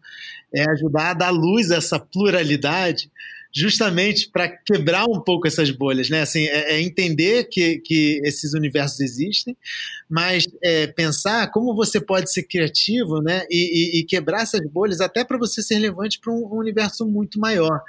[0.54, 3.10] é ajudar a dar luz a essa pluralidade
[3.54, 6.22] justamente para quebrar um pouco essas bolhas, né?
[6.22, 9.56] Assim, é, é, entender que, que esses universos existem,
[10.10, 13.44] mas é, pensar como você pode ser criativo, né?
[13.48, 17.06] E, e, e quebrar essas bolhas até para você ser relevante para um, um universo
[17.06, 17.80] muito maior.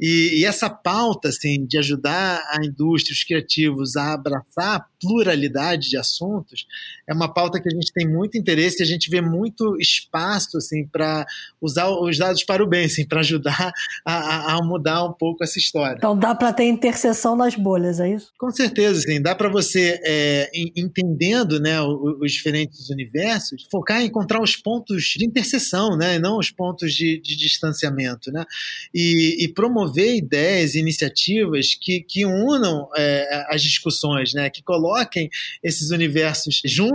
[0.00, 5.88] E, e, essa pauta assim, de ajudar a indústria, os criativos a abraçar a pluralidade
[5.88, 6.66] de assuntos
[7.08, 10.58] é uma pauta que a gente tem muito interesse e a gente vê muito espaço
[10.58, 11.26] assim, para
[11.60, 13.72] usar os dados para o bem, assim, para ajudar
[14.04, 15.96] a, a, mudar um pouco essa história.
[15.96, 18.32] Então dá para ter interseção nas bolhas, é isso?
[18.38, 19.20] Com certeza, sim.
[19.20, 25.24] Dá para você, é, entendendo né, os, diferentes universos, focar em encontrar os pontos de
[25.24, 28.32] interseção, né, e não os pontos de, de distanciamento.
[28.32, 28.44] Né,
[28.92, 34.50] e, e promover promover ideias e iniciativas que, que unam é, as discussões, né?
[34.50, 35.28] que coloquem
[35.62, 36.93] esses universos juntos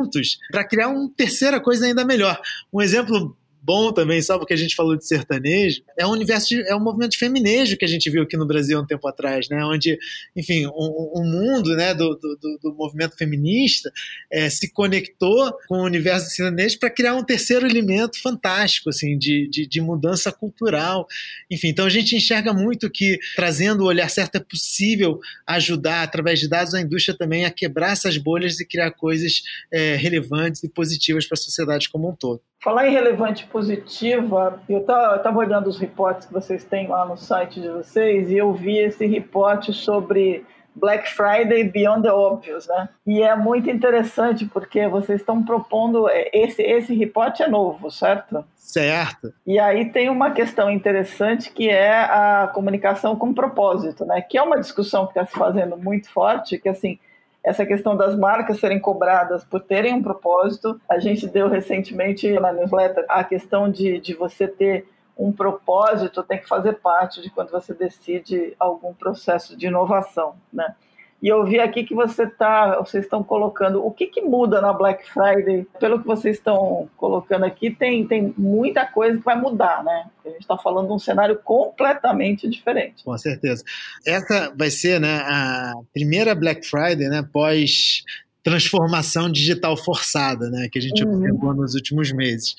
[0.51, 2.39] para criar uma terceira coisa ainda melhor.
[2.71, 6.62] Um exemplo bom também, só porque a gente falou de sertanejo, é um universo, de,
[6.67, 9.63] é um movimento feminejo que a gente viu aqui no Brasil um tempo atrás, né?
[9.65, 9.98] Onde,
[10.36, 13.91] enfim, o mundo né, do, do, do movimento feminista
[14.32, 19.17] é, se conectou com o universo do sertanejo para criar um terceiro elemento fantástico, assim,
[19.17, 21.08] de, de, de, mudança cultural.
[21.50, 26.39] Enfim, então a gente enxerga muito que trazendo o olhar certo é possível ajudar, através
[26.39, 29.41] de dados, a indústria também a quebrar essas bolhas e criar coisas
[29.72, 32.41] é, relevantes e positivas para a sociedade como um todo.
[32.62, 37.59] Falar em relevante positiva, eu estava olhando os reportes que vocês têm lá no site
[37.59, 42.89] de vocês e eu vi esse reporte sobre Black Friday Beyond the Obvious, né?
[43.05, 48.45] E é muito interessante porque vocês estão propondo é, esse esse reporte é novo, certo?
[48.55, 49.33] Certo.
[49.45, 54.21] E aí tem uma questão interessante que é a comunicação com propósito, né?
[54.21, 56.99] Que é uma discussão que está se fazendo muito forte, que assim
[57.43, 60.80] essa questão das marcas serem cobradas por terem um propósito.
[60.89, 66.39] A gente deu recentemente na newsletter a questão de, de você ter um propósito, tem
[66.39, 70.75] que fazer parte de quando você decide algum processo de inovação, né?
[71.21, 74.71] E eu vi aqui que você tá, vocês estão colocando o que, que muda na
[74.71, 75.67] Black Friday.
[75.79, 80.05] Pelo que vocês estão colocando aqui, tem, tem muita coisa que vai mudar, né?
[80.25, 83.03] A gente está falando de um cenário completamente diferente.
[83.03, 83.63] Com certeza.
[84.05, 88.03] Essa vai ser né, a primeira Black Friday né, pós
[88.41, 91.15] transformação digital forçada, né, que a gente uhum.
[91.15, 92.55] observou nos últimos meses.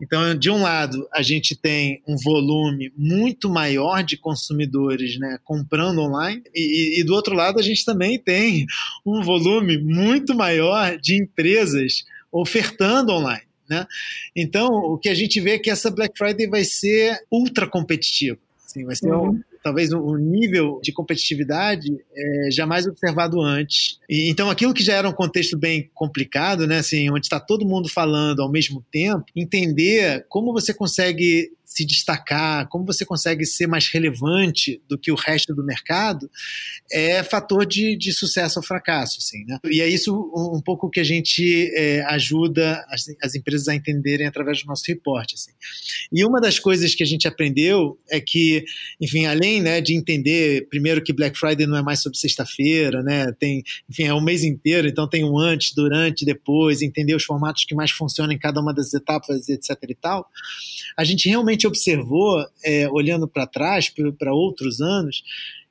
[0.00, 6.00] Então, de um lado, a gente tem um volume muito maior de consumidores né, comprando
[6.00, 8.66] online, e, e, do outro lado, a gente também tem
[9.04, 13.42] um volume muito maior de empresas ofertando online.
[13.68, 13.86] Né?
[14.34, 18.38] Então, o que a gente vê é que essa Black Friday vai ser ultra competitiva.
[18.66, 23.98] Assim, vai ser uhum talvez um nível de competitividade é, jamais observado antes.
[24.08, 27.66] E, então, aquilo que já era um contexto bem complicado, né, assim, onde está todo
[27.66, 33.68] mundo falando ao mesmo tempo, entender como você consegue se destacar, como você consegue ser
[33.68, 36.28] mais relevante do que o resto do mercado,
[36.90, 39.18] é fator de, de sucesso ou fracasso.
[39.20, 39.58] Assim, né?
[39.70, 43.74] E é isso um, um pouco que a gente é, ajuda as, as, empresas a
[43.74, 45.36] entenderem através do nosso reporte.
[45.36, 45.52] Assim.
[46.12, 48.64] E uma das coisas que a gente aprendeu é que,
[49.00, 53.30] enfim, além né, de entender, primeiro, que Black Friday não é mais sobre sexta-feira, né?
[53.38, 57.64] Tem, enfim, é o mês inteiro, então tem um antes, durante, depois, entender os formatos
[57.64, 59.76] que mais funcionam em cada uma das etapas, etc.
[59.88, 60.28] e tal.
[60.96, 65.22] A gente realmente observou, é, olhando para trás, para outros anos,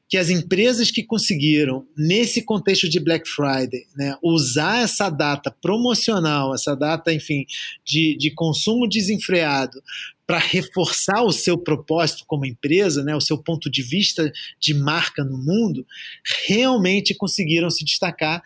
[0.10, 6.56] que as empresas que conseguiram, nesse contexto de Black Friday, né, usar essa data promocional,
[6.56, 7.46] essa data, enfim,
[7.84, 9.82] de, de consumo desenfreado,
[10.28, 15.24] para reforçar o seu propósito como empresa, né, o seu ponto de vista de marca
[15.24, 15.86] no mundo,
[16.46, 18.44] realmente conseguiram se destacar,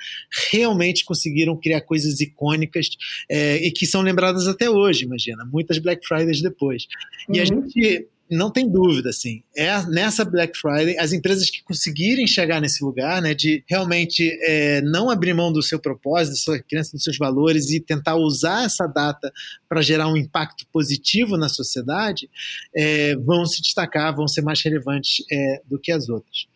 [0.52, 2.88] realmente conseguiram criar coisas icônicas
[3.28, 6.86] é, e que são lembradas até hoje, imagina, muitas Black Fridays depois.
[7.28, 7.68] E a uhum.
[7.68, 12.84] gente não tem dúvida, assim, é nessa Black Friday as empresas que conseguirem chegar nesse
[12.84, 17.04] lugar, né, de realmente é, não abrir mão do seu propósito, da sua crença, dos
[17.04, 19.32] seus valores e tentar usar essa data
[19.68, 22.30] para gerar um impacto positivo na sociedade,
[22.76, 26.48] é, vão se destacar, vão ser mais relevantes é, do que as outras.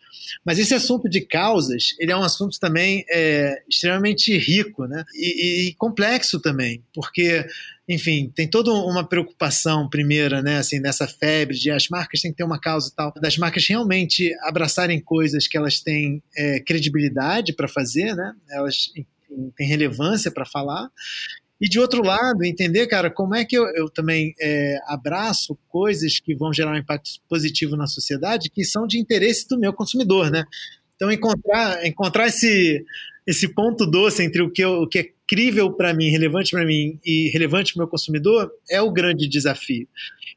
[0.44, 5.04] Mas esse assunto de causas, ele é um assunto também é, extremamente rico, né?
[5.14, 7.46] E, e, complexo também, porque
[7.88, 12.36] enfim, tem toda uma preocupação primeira, né, assim, nessa febre de as marcas têm que
[12.36, 17.52] ter uma causa e tal, das marcas realmente abraçarem coisas que elas têm é, credibilidade
[17.52, 18.90] para fazer, né, elas
[19.56, 20.90] têm relevância para falar,
[21.60, 26.20] e de outro lado, entender, cara, como é que eu, eu também é, abraço coisas
[26.20, 30.30] que vão gerar um impacto positivo na sociedade que são de interesse do meu consumidor,
[30.30, 30.44] né?
[30.94, 32.84] Então, encontrar, encontrar esse,
[33.26, 36.64] esse ponto doce entre o que, eu, o que é crível para mim, relevante para
[36.64, 39.88] mim e relevante para o meu consumidor é o grande desafio.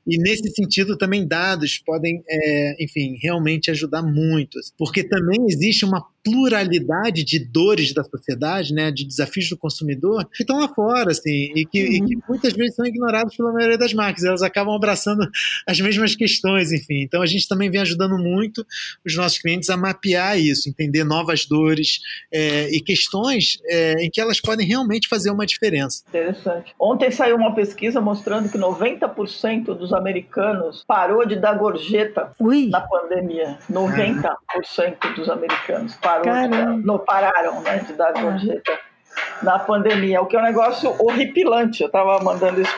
[0.05, 6.05] E nesse sentido, também dados podem, é, enfim, realmente ajudar muito, porque também existe uma
[6.23, 11.51] pluralidade de dores da sociedade, né, de desafios do consumidor, que estão lá fora, assim,
[11.55, 14.23] e que, e que, muitas vezes são ignorados pela maioria das marcas.
[14.23, 15.27] Elas acabam abraçando
[15.67, 17.01] as mesmas questões, enfim.
[17.01, 18.65] Então a gente também vem ajudando muito
[19.05, 21.99] os nossos clientes a mapear isso, entender novas dores
[22.31, 26.03] é, e questões é, em que elas podem realmente fazer uma diferença.
[26.07, 26.73] Interessante.
[26.79, 32.69] Ontem saiu uma pesquisa mostrando que 90% dos americanos parou de dar gorjeta Ui.
[32.69, 33.57] na pandemia.
[33.71, 38.77] 90% dos americanos parou de, não pararam né, de dar gorjeta
[39.41, 41.81] na pandemia, o que é um negócio horripilante.
[41.81, 42.73] Eu estava mandando isso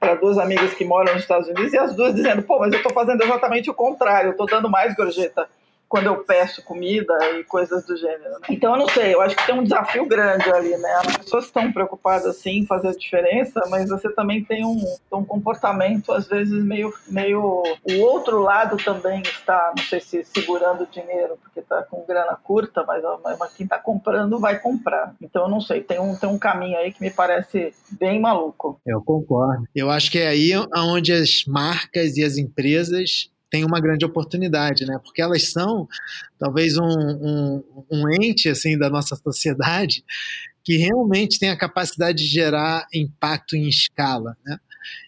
[0.00, 2.78] para duas amigas que moram nos Estados Unidos e as duas dizendo: pô, mas eu
[2.78, 5.46] estou fazendo exatamente o contrário, eu estou dando mais gorjeta
[5.88, 8.30] quando eu peço comida e coisas do gênero.
[8.40, 8.46] Né?
[8.50, 10.90] Então eu não sei, eu acho que tem um desafio grande ali, né?
[11.06, 15.24] As pessoas estão preocupadas assim em fazer a diferença, mas você também tem um, um
[15.24, 21.38] comportamento às vezes meio, meio o outro lado também está, não sei se segurando dinheiro
[21.42, 23.02] porque está com grana curta, mas,
[23.38, 25.14] mas quem está comprando vai comprar.
[25.20, 28.80] Então eu não sei, tem um, tem um caminho aí que me parece bem maluco.
[28.84, 29.64] Eu concordo.
[29.74, 34.84] Eu acho que é aí onde as marcas e as empresas tem uma grande oportunidade,
[34.86, 34.98] né?
[35.02, 35.88] Porque elas são
[36.38, 40.04] talvez um, um, um ente assim da nossa sociedade
[40.64, 44.58] que realmente tem a capacidade de gerar impacto em escala, né?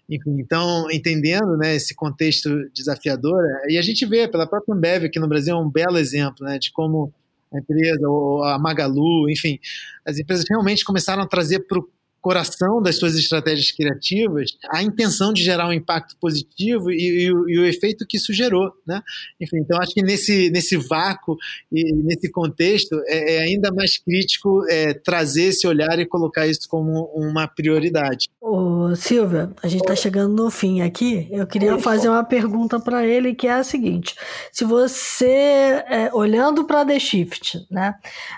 [0.08, 5.28] Então, entendendo né, esse contexto desafiador, e a gente vê pela própria Ambev aqui no
[5.28, 7.12] Brasil é um belo exemplo né, de como
[7.52, 9.58] a empresa, ou a Magalu, enfim,
[10.04, 11.88] as empresas realmente começaram a trazer para o
[12.28, 17.58] coração das suas estratégias criativas a intenção de gerar um impacto positivo e, e, e,
[17.58, 19.00] o efeito que isso gerou, né?
[19.40, 21.38] Enfim, então acho que nesse, nesse vácuo
[21.72, 26.68] e nesse contexto é, é ainda mais crítico é, trazer esse olhar e colocar isso
[26.68, 28.28] como uma prioridade.
[28.42, 31.26] Ô, Silvia, a gente está chegando no fim aqui.
[31.30, 34.14] Eu queria fazer uma pergunta para ele que é a seguinte:
[34.52, 37.94] se você, é, olhando para The Shift, né,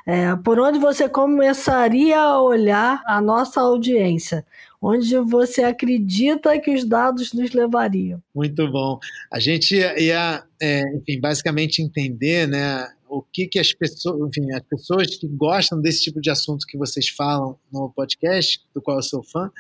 [0.06, 3.79] é, por onde você começaria a olhar a nossa audiência?
[4.82, 8.22] Onde você acredita que os dados nos levariam?
[8.34, 8.98] Muito bom.
[9.30, 14.62] A gente ia, é, enfim, basicamente entender, né, o que, que as pessoas, enfim, as
[14.62, 19.02] pessoas que gostam desse tipo de assunto que vocês falam no podcast, do qual eu
[19.02, 19.50] sou fã,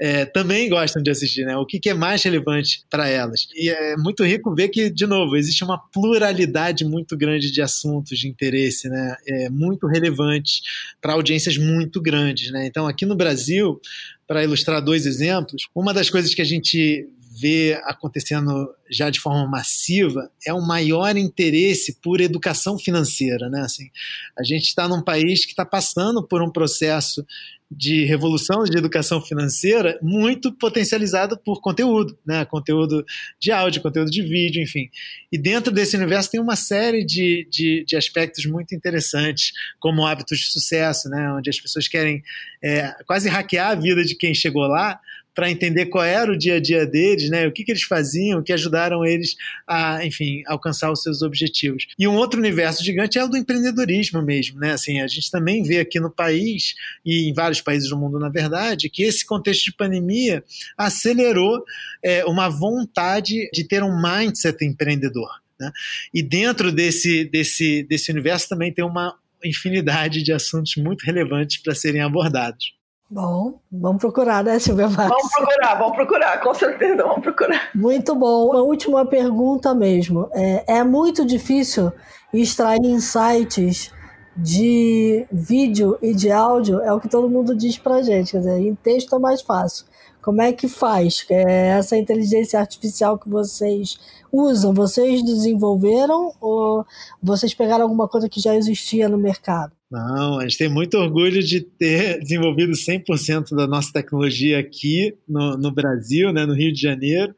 [0.00, 1.56] é, também gostam de assistir, né?
[1.56, 3.48] O que, que é mais relevante para elas.
[3.54, 8.16] E é muito rico ver que, de novo, existe uma pluralidade muito grande de assuntos
[8.16, 9.16] de interesse, né?
[9.26, 10.60] É, muito relevante
[11.00, 12.66] para audiências muito grandes, né?
[12.66, 13.80] Então, aqui no Brasil,
[14.26, 19.46] para ilustrar dois exemplos, uma das coisas que a gente vê acontecendo já de forma
[19.46, 23.60] massiva é o maior interesse por educação financeira, né?
[23.60, 23.88] Assim,
[24.36, 27.24] a gente está num país que está passando por um processo
[27.70, 32.44] de revolução de educação financeira muito potencializado por conteúdo, né?
[32.44, 33.06] Conteúdo
[33.38, 34.90] de áudio, conteúdo de vídeo, enfim.
[35.30, 40.40] E dentro desse universo tem uma série de, de, de aspectos muito interessantes, como hábitos
[40.40, 41.32] de sucesso, né?
[41.32, 42.24] Onde as pessoas querem
[42.60, 44.98] é, quase hackear a vida de quem chegou lá
[45.34, 47.46] para entender qual era o dia a dia deles, né?
[47.46, 51.86] O que, que eles faziam, o que ajudaram eles a, enfim, alcançar os seus objetivos.
[51.98, 54.72] E um outro universo gigante é o do empreendedorismo mesmo, né?
[54.72, 56.74] Assim, a gente também vê aqui no país
[57.04, 60.44] e em vários países do mundo, na verdade, que esse contexto de pandemia
[60.76, 61.64] acelerou
[62.02, 65.28] é, uma vontade de ter um mindset empreendedor.
[65.58, 65.70] Né?
[66.12, 71.74] E dentro desse, desse, desse universo também tem uma infinidade de assuntos muito relevantes para
[71.74, 72.74] serem abordados.
[73.10, 74.86] Bom, vamos procurar, né, Silvia?
[74.86, 77.70] Vamos procurar, vamos procurar, com certeza, vamos procurar.
[77.74, 78.50] Muito bom.
[78.50, 80.28] Uma última pergunta mesmo.
[80.32, 81.90] É, é muito difícil
[82.32, 83.92] extrair insights
[84.36, 88.30] de vídeo e de áudio, é o que todo mundo diz pra gente.
[88.30, 89.86] Quer dizer, em texto é mais fácil.
[90.22, 91.26] Como é que faz?
[91.28, 93.98] É essa inteligência artificial que vocês
[94.30, 96.86] usam, vocês desenvolveram ou
[97.20, 99.72] vocês pegaram alguma coisa que já existia no mercado?
[99.90, 105.56] Não, a gente tem muito orgulho de ter desenvolvido 100% da nossa tecnologia aqui no,
[105.56, 107.34] no Brasil, né, no Rio de Janeiro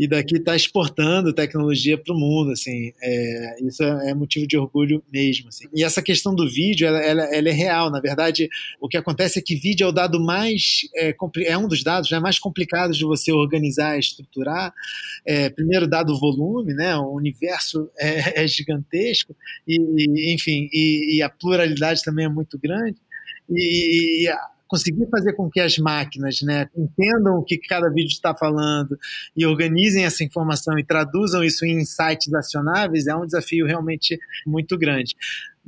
[0.00, 4.56] e daqui está exportando tecnologia para o mundo, assim, é, isso é, é, motivo de
[4.56, 5.66] orgulho mesmo, assim.
[5.74, 8.48] E essa questão do vídeo, ela, ela, ela, é real, na verdade,
[8.80, 12.10] o que acontece é que vídeo é o dado mais, é, é um dos dados
[12.10, 14.72] né, mais complicados de você organizar, estruturar,
[15.26, 19.36] é, primeiro dado o volume, né, o universo é, é gigantesco,
[19.68, 22.96] e, enfim, e, e, a pluralidade também é muito grande,
[23.50, 24.28] e, e
[24.70, 28.96] conseguir fazer com que as máquinas né, entendam o que cada vídeo está falando
[29.36, 34.16] e organizem essa informação e traduzam isso em insights acionáveis é um desafio realmente
[34.46, 35.16] muito grande.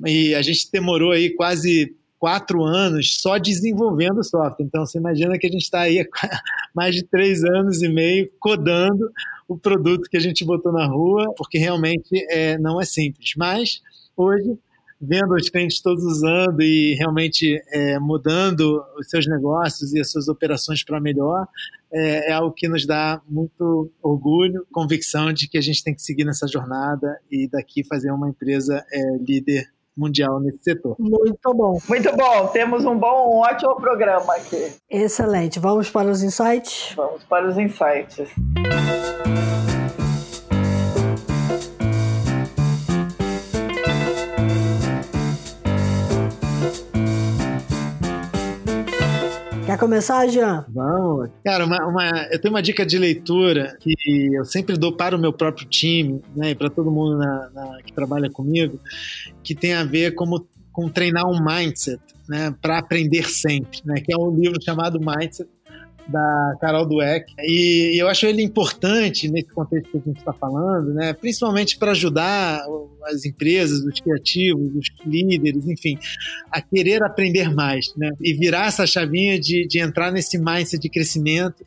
[0.07, 4.65] E a gente demorou aí quase quatro anos só desenvolvendo software.
[4.65, 6.07] Então, você imagina que a gente está aí há
[6.73, 9.11] mais de três anos e meio codando
[9.49, 13.33] o produto que a gente botou na rua, porque realmente é, não é simples.
[13.37, 13.83] Mas,
[14.17, 14.57] hoje,
[15.03, 20.29] vendo os clientes todos usando e realmente é, mudando os seus negócios e as suas
[20.29, 21.47] operações para melhor,
[21.93, 26.01] é, é, algo que nos dá muito orgulho, convicção de que a gente tem que
[26.01, 30.97] seguir nessa jornada e daqui fazer uma empresa é, líder mundial nesse setor.
[30.99, 31.79] Muito bom.
[31.89, 32.47] Muito bom.
[32.47, 34.73] Temos um bom, um ótimo programa aqui.
[34.89, 35.59] Excelente.
[35.59, 36.95] Vamos para os insights?
[36.97, 38.31] Vamos para os insights.
[49.73, 50.67] Quer começar, Jean?
[50.69, 51.31] Vamos.
[51.43, 53.95] Cara, uma, uma, eu tenho uma dica de leitura que
[54.35, 57.83] eu sempre dou para o meu próprio time, né, e para todo mundo na, na,
[57.83, 58.79] que trabalha comigo,
[59.43, 64.13] que tem a ver como, com treinar um mindset, né, para aprender sempre, né, que
[64.13, 65.49] é um livro chamado Mindset
[66.09, 67.33] da Carol Dweck.
[67.41, 71.13] E eu acho ele importante nesse contexto que a gente está falando, né?
[71.13, 72.65] principalmente para ajudar
[73.05, 75.99] as empresas, os criativos, os líderes, enfim,
[76.51, 78.11] a querer aprender mais né?
[78.21, 81.65] e virar essa chavinha de, de entrar nesse mindset de crescimento,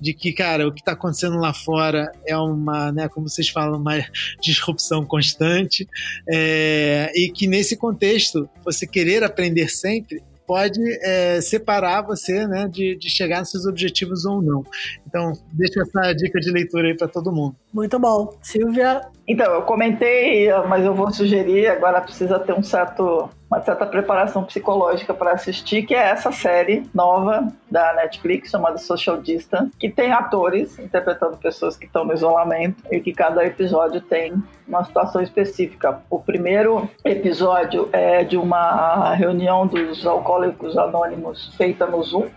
[0.00, 3.80] de que, cara, o que está acontecendo lá fora é uma, né, como vocês falam,
[3.80, 3.98] uma
[4.40, 5.86] disrupção constante
[6.28, 12.96] é, e que nesse contexto você querer aprender sempre pode é, separar você né, de,
[12.96, 14.64] de chegar nos seus objetivos ou não.
[15.08, 17.56] Então, deixa essa dica de leitura aí para todo mundo.
[17.72, 18.34] Muito bom.
[18.42, 19.00] Silvia?
[19.26, 24.44] Então, eu comentei, mas eu vou sugerir, agora precisa ter um certo, uma certa preparação
[24.44, 30.12] psicológica para assistir, que é essa série nova da Netflix, chamada Social Distance, que tem
[30.12, 34.34] atores interpretando pessoas que estão no isolamento e que cada episódio tem
[34.66, 36.00] uma situação específica.
[36.10, 42.28] O primeiro episódio é de uma reunião dos alcoólicos anônimos feita no Zoom,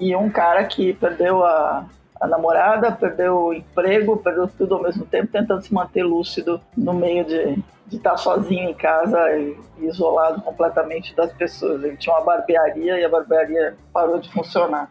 [0.00, 1.84] e um cara que perdeu a,
[2.20, 6.92] a namorada, perdeu o emprego, perdeu tudo ao mesmo tempo, tentando se manter lúcido no
[6.92, 11.82] meio de, de estar sozinho em casa e, isolado completamente das pessoas.
[11.84, 14.90] Ele tinha uma barbearia e a barbearia parou de funcionar.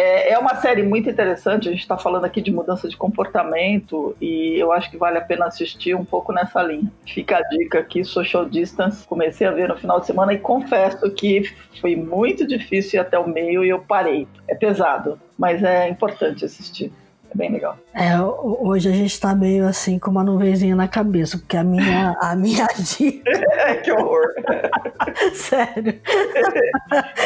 [0.00, 4.16] É, é uma série muito interessante, a gente está falando aqui de mudança de comportamento
[4.20, 6.88] e eu acho que vale a pena assistir um pouco nessa linha.
[7.04, 11.10] Fica a dica aqui, Social Distance, comecei a ver no final de semana e confesso
[11.10, 11.42] que
[11.80, 14.28] foi muito difícil ir até o meio e eu parei.
[14.46, 16.92] É pesado, mas é importante assistir.
[17.30, 17.78] É bem legal.
[17.92, 22.16] É, hoje a gente está meio assim com uma nuvenzinha na cabeça, porque a minha,
[22.20, 23.30] a minha dica.
[23.84, 24.32] que horror!
[25.34, 26.00] Sério.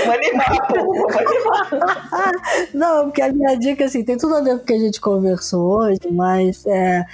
[0.04, 2.32] Vamos animar, pô, vamos animar.
[2.74, 5.00] Não, porque a minha dica, assim, tem tudo a ver com o que a gente
[5.00, 7.04] conversou hoje, mas é,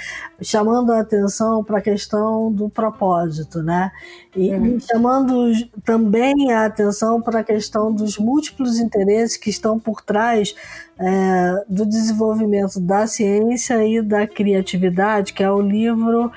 [0.40, 3.90] chamando a atenção para a questão do propósito, né?
[4.36, 4.78] E, uhum.
[4.80, 5.50] chamando
[5.84, 10.54] também a atenção para a questão dos múltiplos interesses que estão por trás
[10.98, 16.30] é, do desenvolvimento da ciência e da criatividade, que é o livro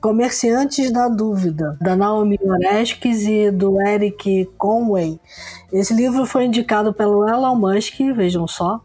[0.00, 5.18] Comerciantes da Dúvida, da Naomi Oreskes e do Eric Conway.
[5.72, 8.82] Esse livro foi indicado pelo Elon Musk, vejam só,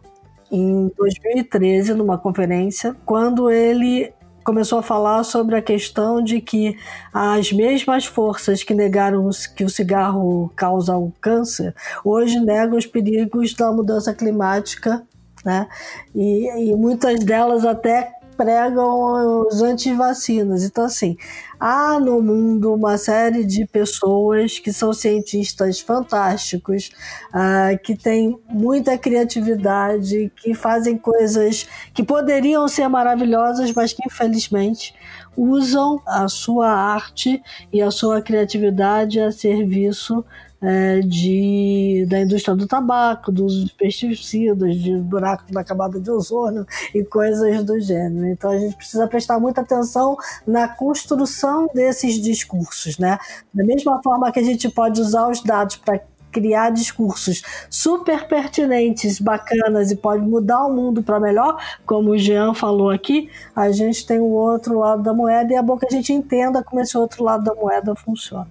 [0.51, 4.13] em 2013, numa conferência, quando ele
[4.49, 6.75] começou a falar sobre a questão de que
[7.13, 13.53] as mesmas forças que negaram que o cigarro causa o câncer, hoje negam os perigos
[13.53, 15.03] da mudança climática,
[15.45, 15.67] né?
[16.15, 20.63] E, e muitas delas até pregam os antivacinas.
[20.63, 21.17] Então, assim,
[21.59, 26.89] há no mundo uma série de pessoas que são cientistas fantásticos,
[27.33, 34.95] uh, que têm muita criatividade, que fazem coisas que poderiam ser maravilhosas, mas que infelizmente
[35.35, 40.23] usam a sua arte e a sua criatividade a serviço
[40.61, 47.03] é, de, da indústria do tabaco, dos pesticidas, de buracos na camada de ozônio e
[47.03, 48.27] coisas do gênero.
[48.27, 53.17] Então a gente precisa prestar muita atenção na construção desses discursos, né?
[53.53, 56.01] Da mesma forma que a gente pode usar os dados para
[56.31, 62.53] criar discursos super pertinentes, bacanas e pode mudar o mundo para melhor, como o Jean
[62.53, 65.89] falou aqui, a gente tem o outro lado da moeda e é bom que a
[65.89, 68.47] gente entenda como esse outro lado da moeda funciona.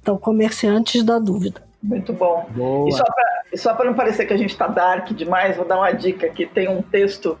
[0.00, 1.62] Então, comerciantes da dúvida.
[1.82, 2.46] Muito bom.
[2.50, 2.88] Boa.
[3.52, 6.28] E só para não parecer que a gente está dark demais, vou dar uma dica
[6.28, 7.38] que tem um texto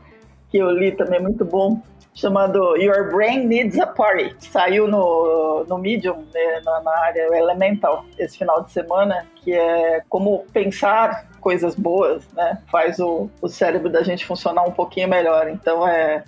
[0.50, 1.80] que eu li também muito bom,
[2.12, 4.34] chamado Your Brain Needs a Party.
[4.40, 10.02] Saiu no, no Medium, né, na, na, área Elemental, esse final de semana, que é
[10.08, 12.58] como pensar coisas boas, né?
[12.70, 15.48] Faz o, o cérebro da gente funcionar um pouquinho melhor.
[15.48, 16.24] Então é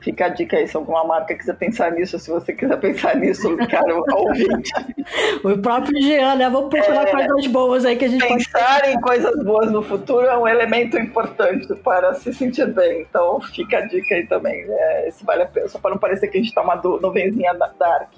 [0.00, 3.56] Fica a dica aí, se alguma marca quiser pensar nisso, se você quiser pensar nisso,
[3.68, 4.70] cara, ouvinte.
[5.44, 6.48] o próprio Jean, né?
[6.48, 8.92] Vamos procurar é, coisas boas aí que a gente Pensar pode...
[8.92, 13.02] em coisas boas no futuro é um elemento importante para se sentir bem.
[13.02, 14.64] Então fica a dica aí também.
[14.68, 17.54] É, esse vale a pena, só para não parecer que a gente está uma nuvenzinha
[17.54, 18.10] dark.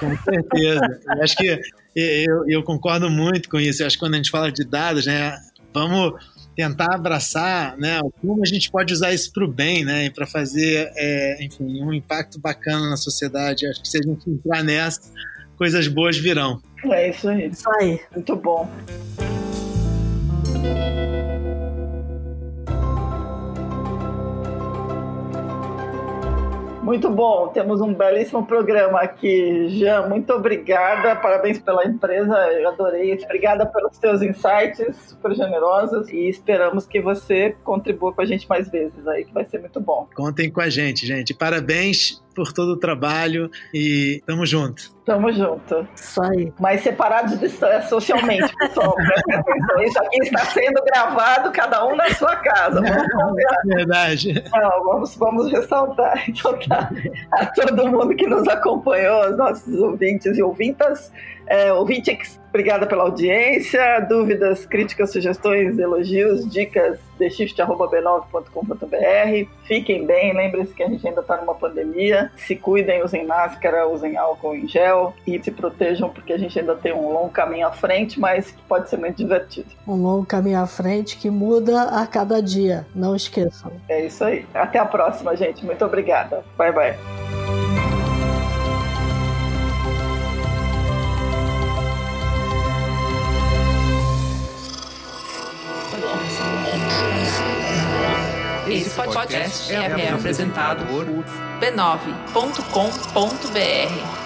[0.00, 1.00] Com certeza.
[1.16, 1.60] eu acho que
[1.96, 3.82] eu, eu concordo muito com isso.
[3.82, 5.36] Eu acho que quando a gente fala de dados, né?
[5.72, 6.14] Vamos
[6.56, 10.90] tentar abraçar, né, como a gente pode usar isso para o bem, né, para fazer,
[10.96, 13.66] é, enfim, um impacto bacana na sociedade.
[13.66, 15.00] Acho que se a gente entrar nessa,
[15.56, 16.60] coisas boas virão.
[16.84, 17.48] É isso aí.
[17.48, 18.00] Isso aí.
[18.14, 18.68] Muito bom.
[26.84, 29.70] Muito bom, temos um belíssimo programa aqui.
[29.70, 33.18] Jean, muito obrigada, parabéns pela empresa, eu adorei.
[33.24, 38.68] Obrigada pelos seus insights super generosos e esperamos que você contribua com a gente mais
[38.68, 40.06] vezes aí, que vai ser muito bom.
[40.14, 41.32] Contem com a gente, gente.
[41.32, 44.93] Parabéns por todo o trabalho e tamo junto.
[45.04, 45.86] Tamo junto.
[45.94, 46.52] Isso aí.
[46.58, 47.48] Mas separados de,
[47.88, 48.96] socialmente, pessoal.
[49.82, 52.80] Isso aqui está sendo gravado, cada um na sua casa.
[52.80, 54.44] Vamos é verdade.
[54.50, 56.24] Não, vamos, vamos ressaltar.
[56.28, 56.90] Então tá.
[57.32, 61.12] A todo mundo que nos acompanhou, os nossos ouvintes e ouvintas,
[61.46, 64.00] é, ouvinte, obrigada pela audiência.
[64.08, 69.48] Dúvidas, críticas, sugestões, elogios, dicas, theshift.b9.com.br.
[69.64, 72.32] Fiquem bem, lembrem-se que a gente ainda está numa pandemia.
[72.36, 74.93] Se cuidem, usem máscara, usem álcool em gel
[75.26, 78.62] e se protejam, porque a gente ainda tem um longo caminho à frente, mas que
[78.62, 79.68] pode ser muito divertido.
[79.86, 83.72] Um longo caminho à frente que muda a cada dia, não esqueçam.
[83.88, 84.46] É isso aí.
[84.54, 85.64] Até a próxima, gente.
[85.64, 86.44] Muito obrigada.
[86.56, 86.94] Bye, bye.
[98.66, 101.06] Esse podcast é, é apresentado por
[101.60, 104.23] b9.com.br.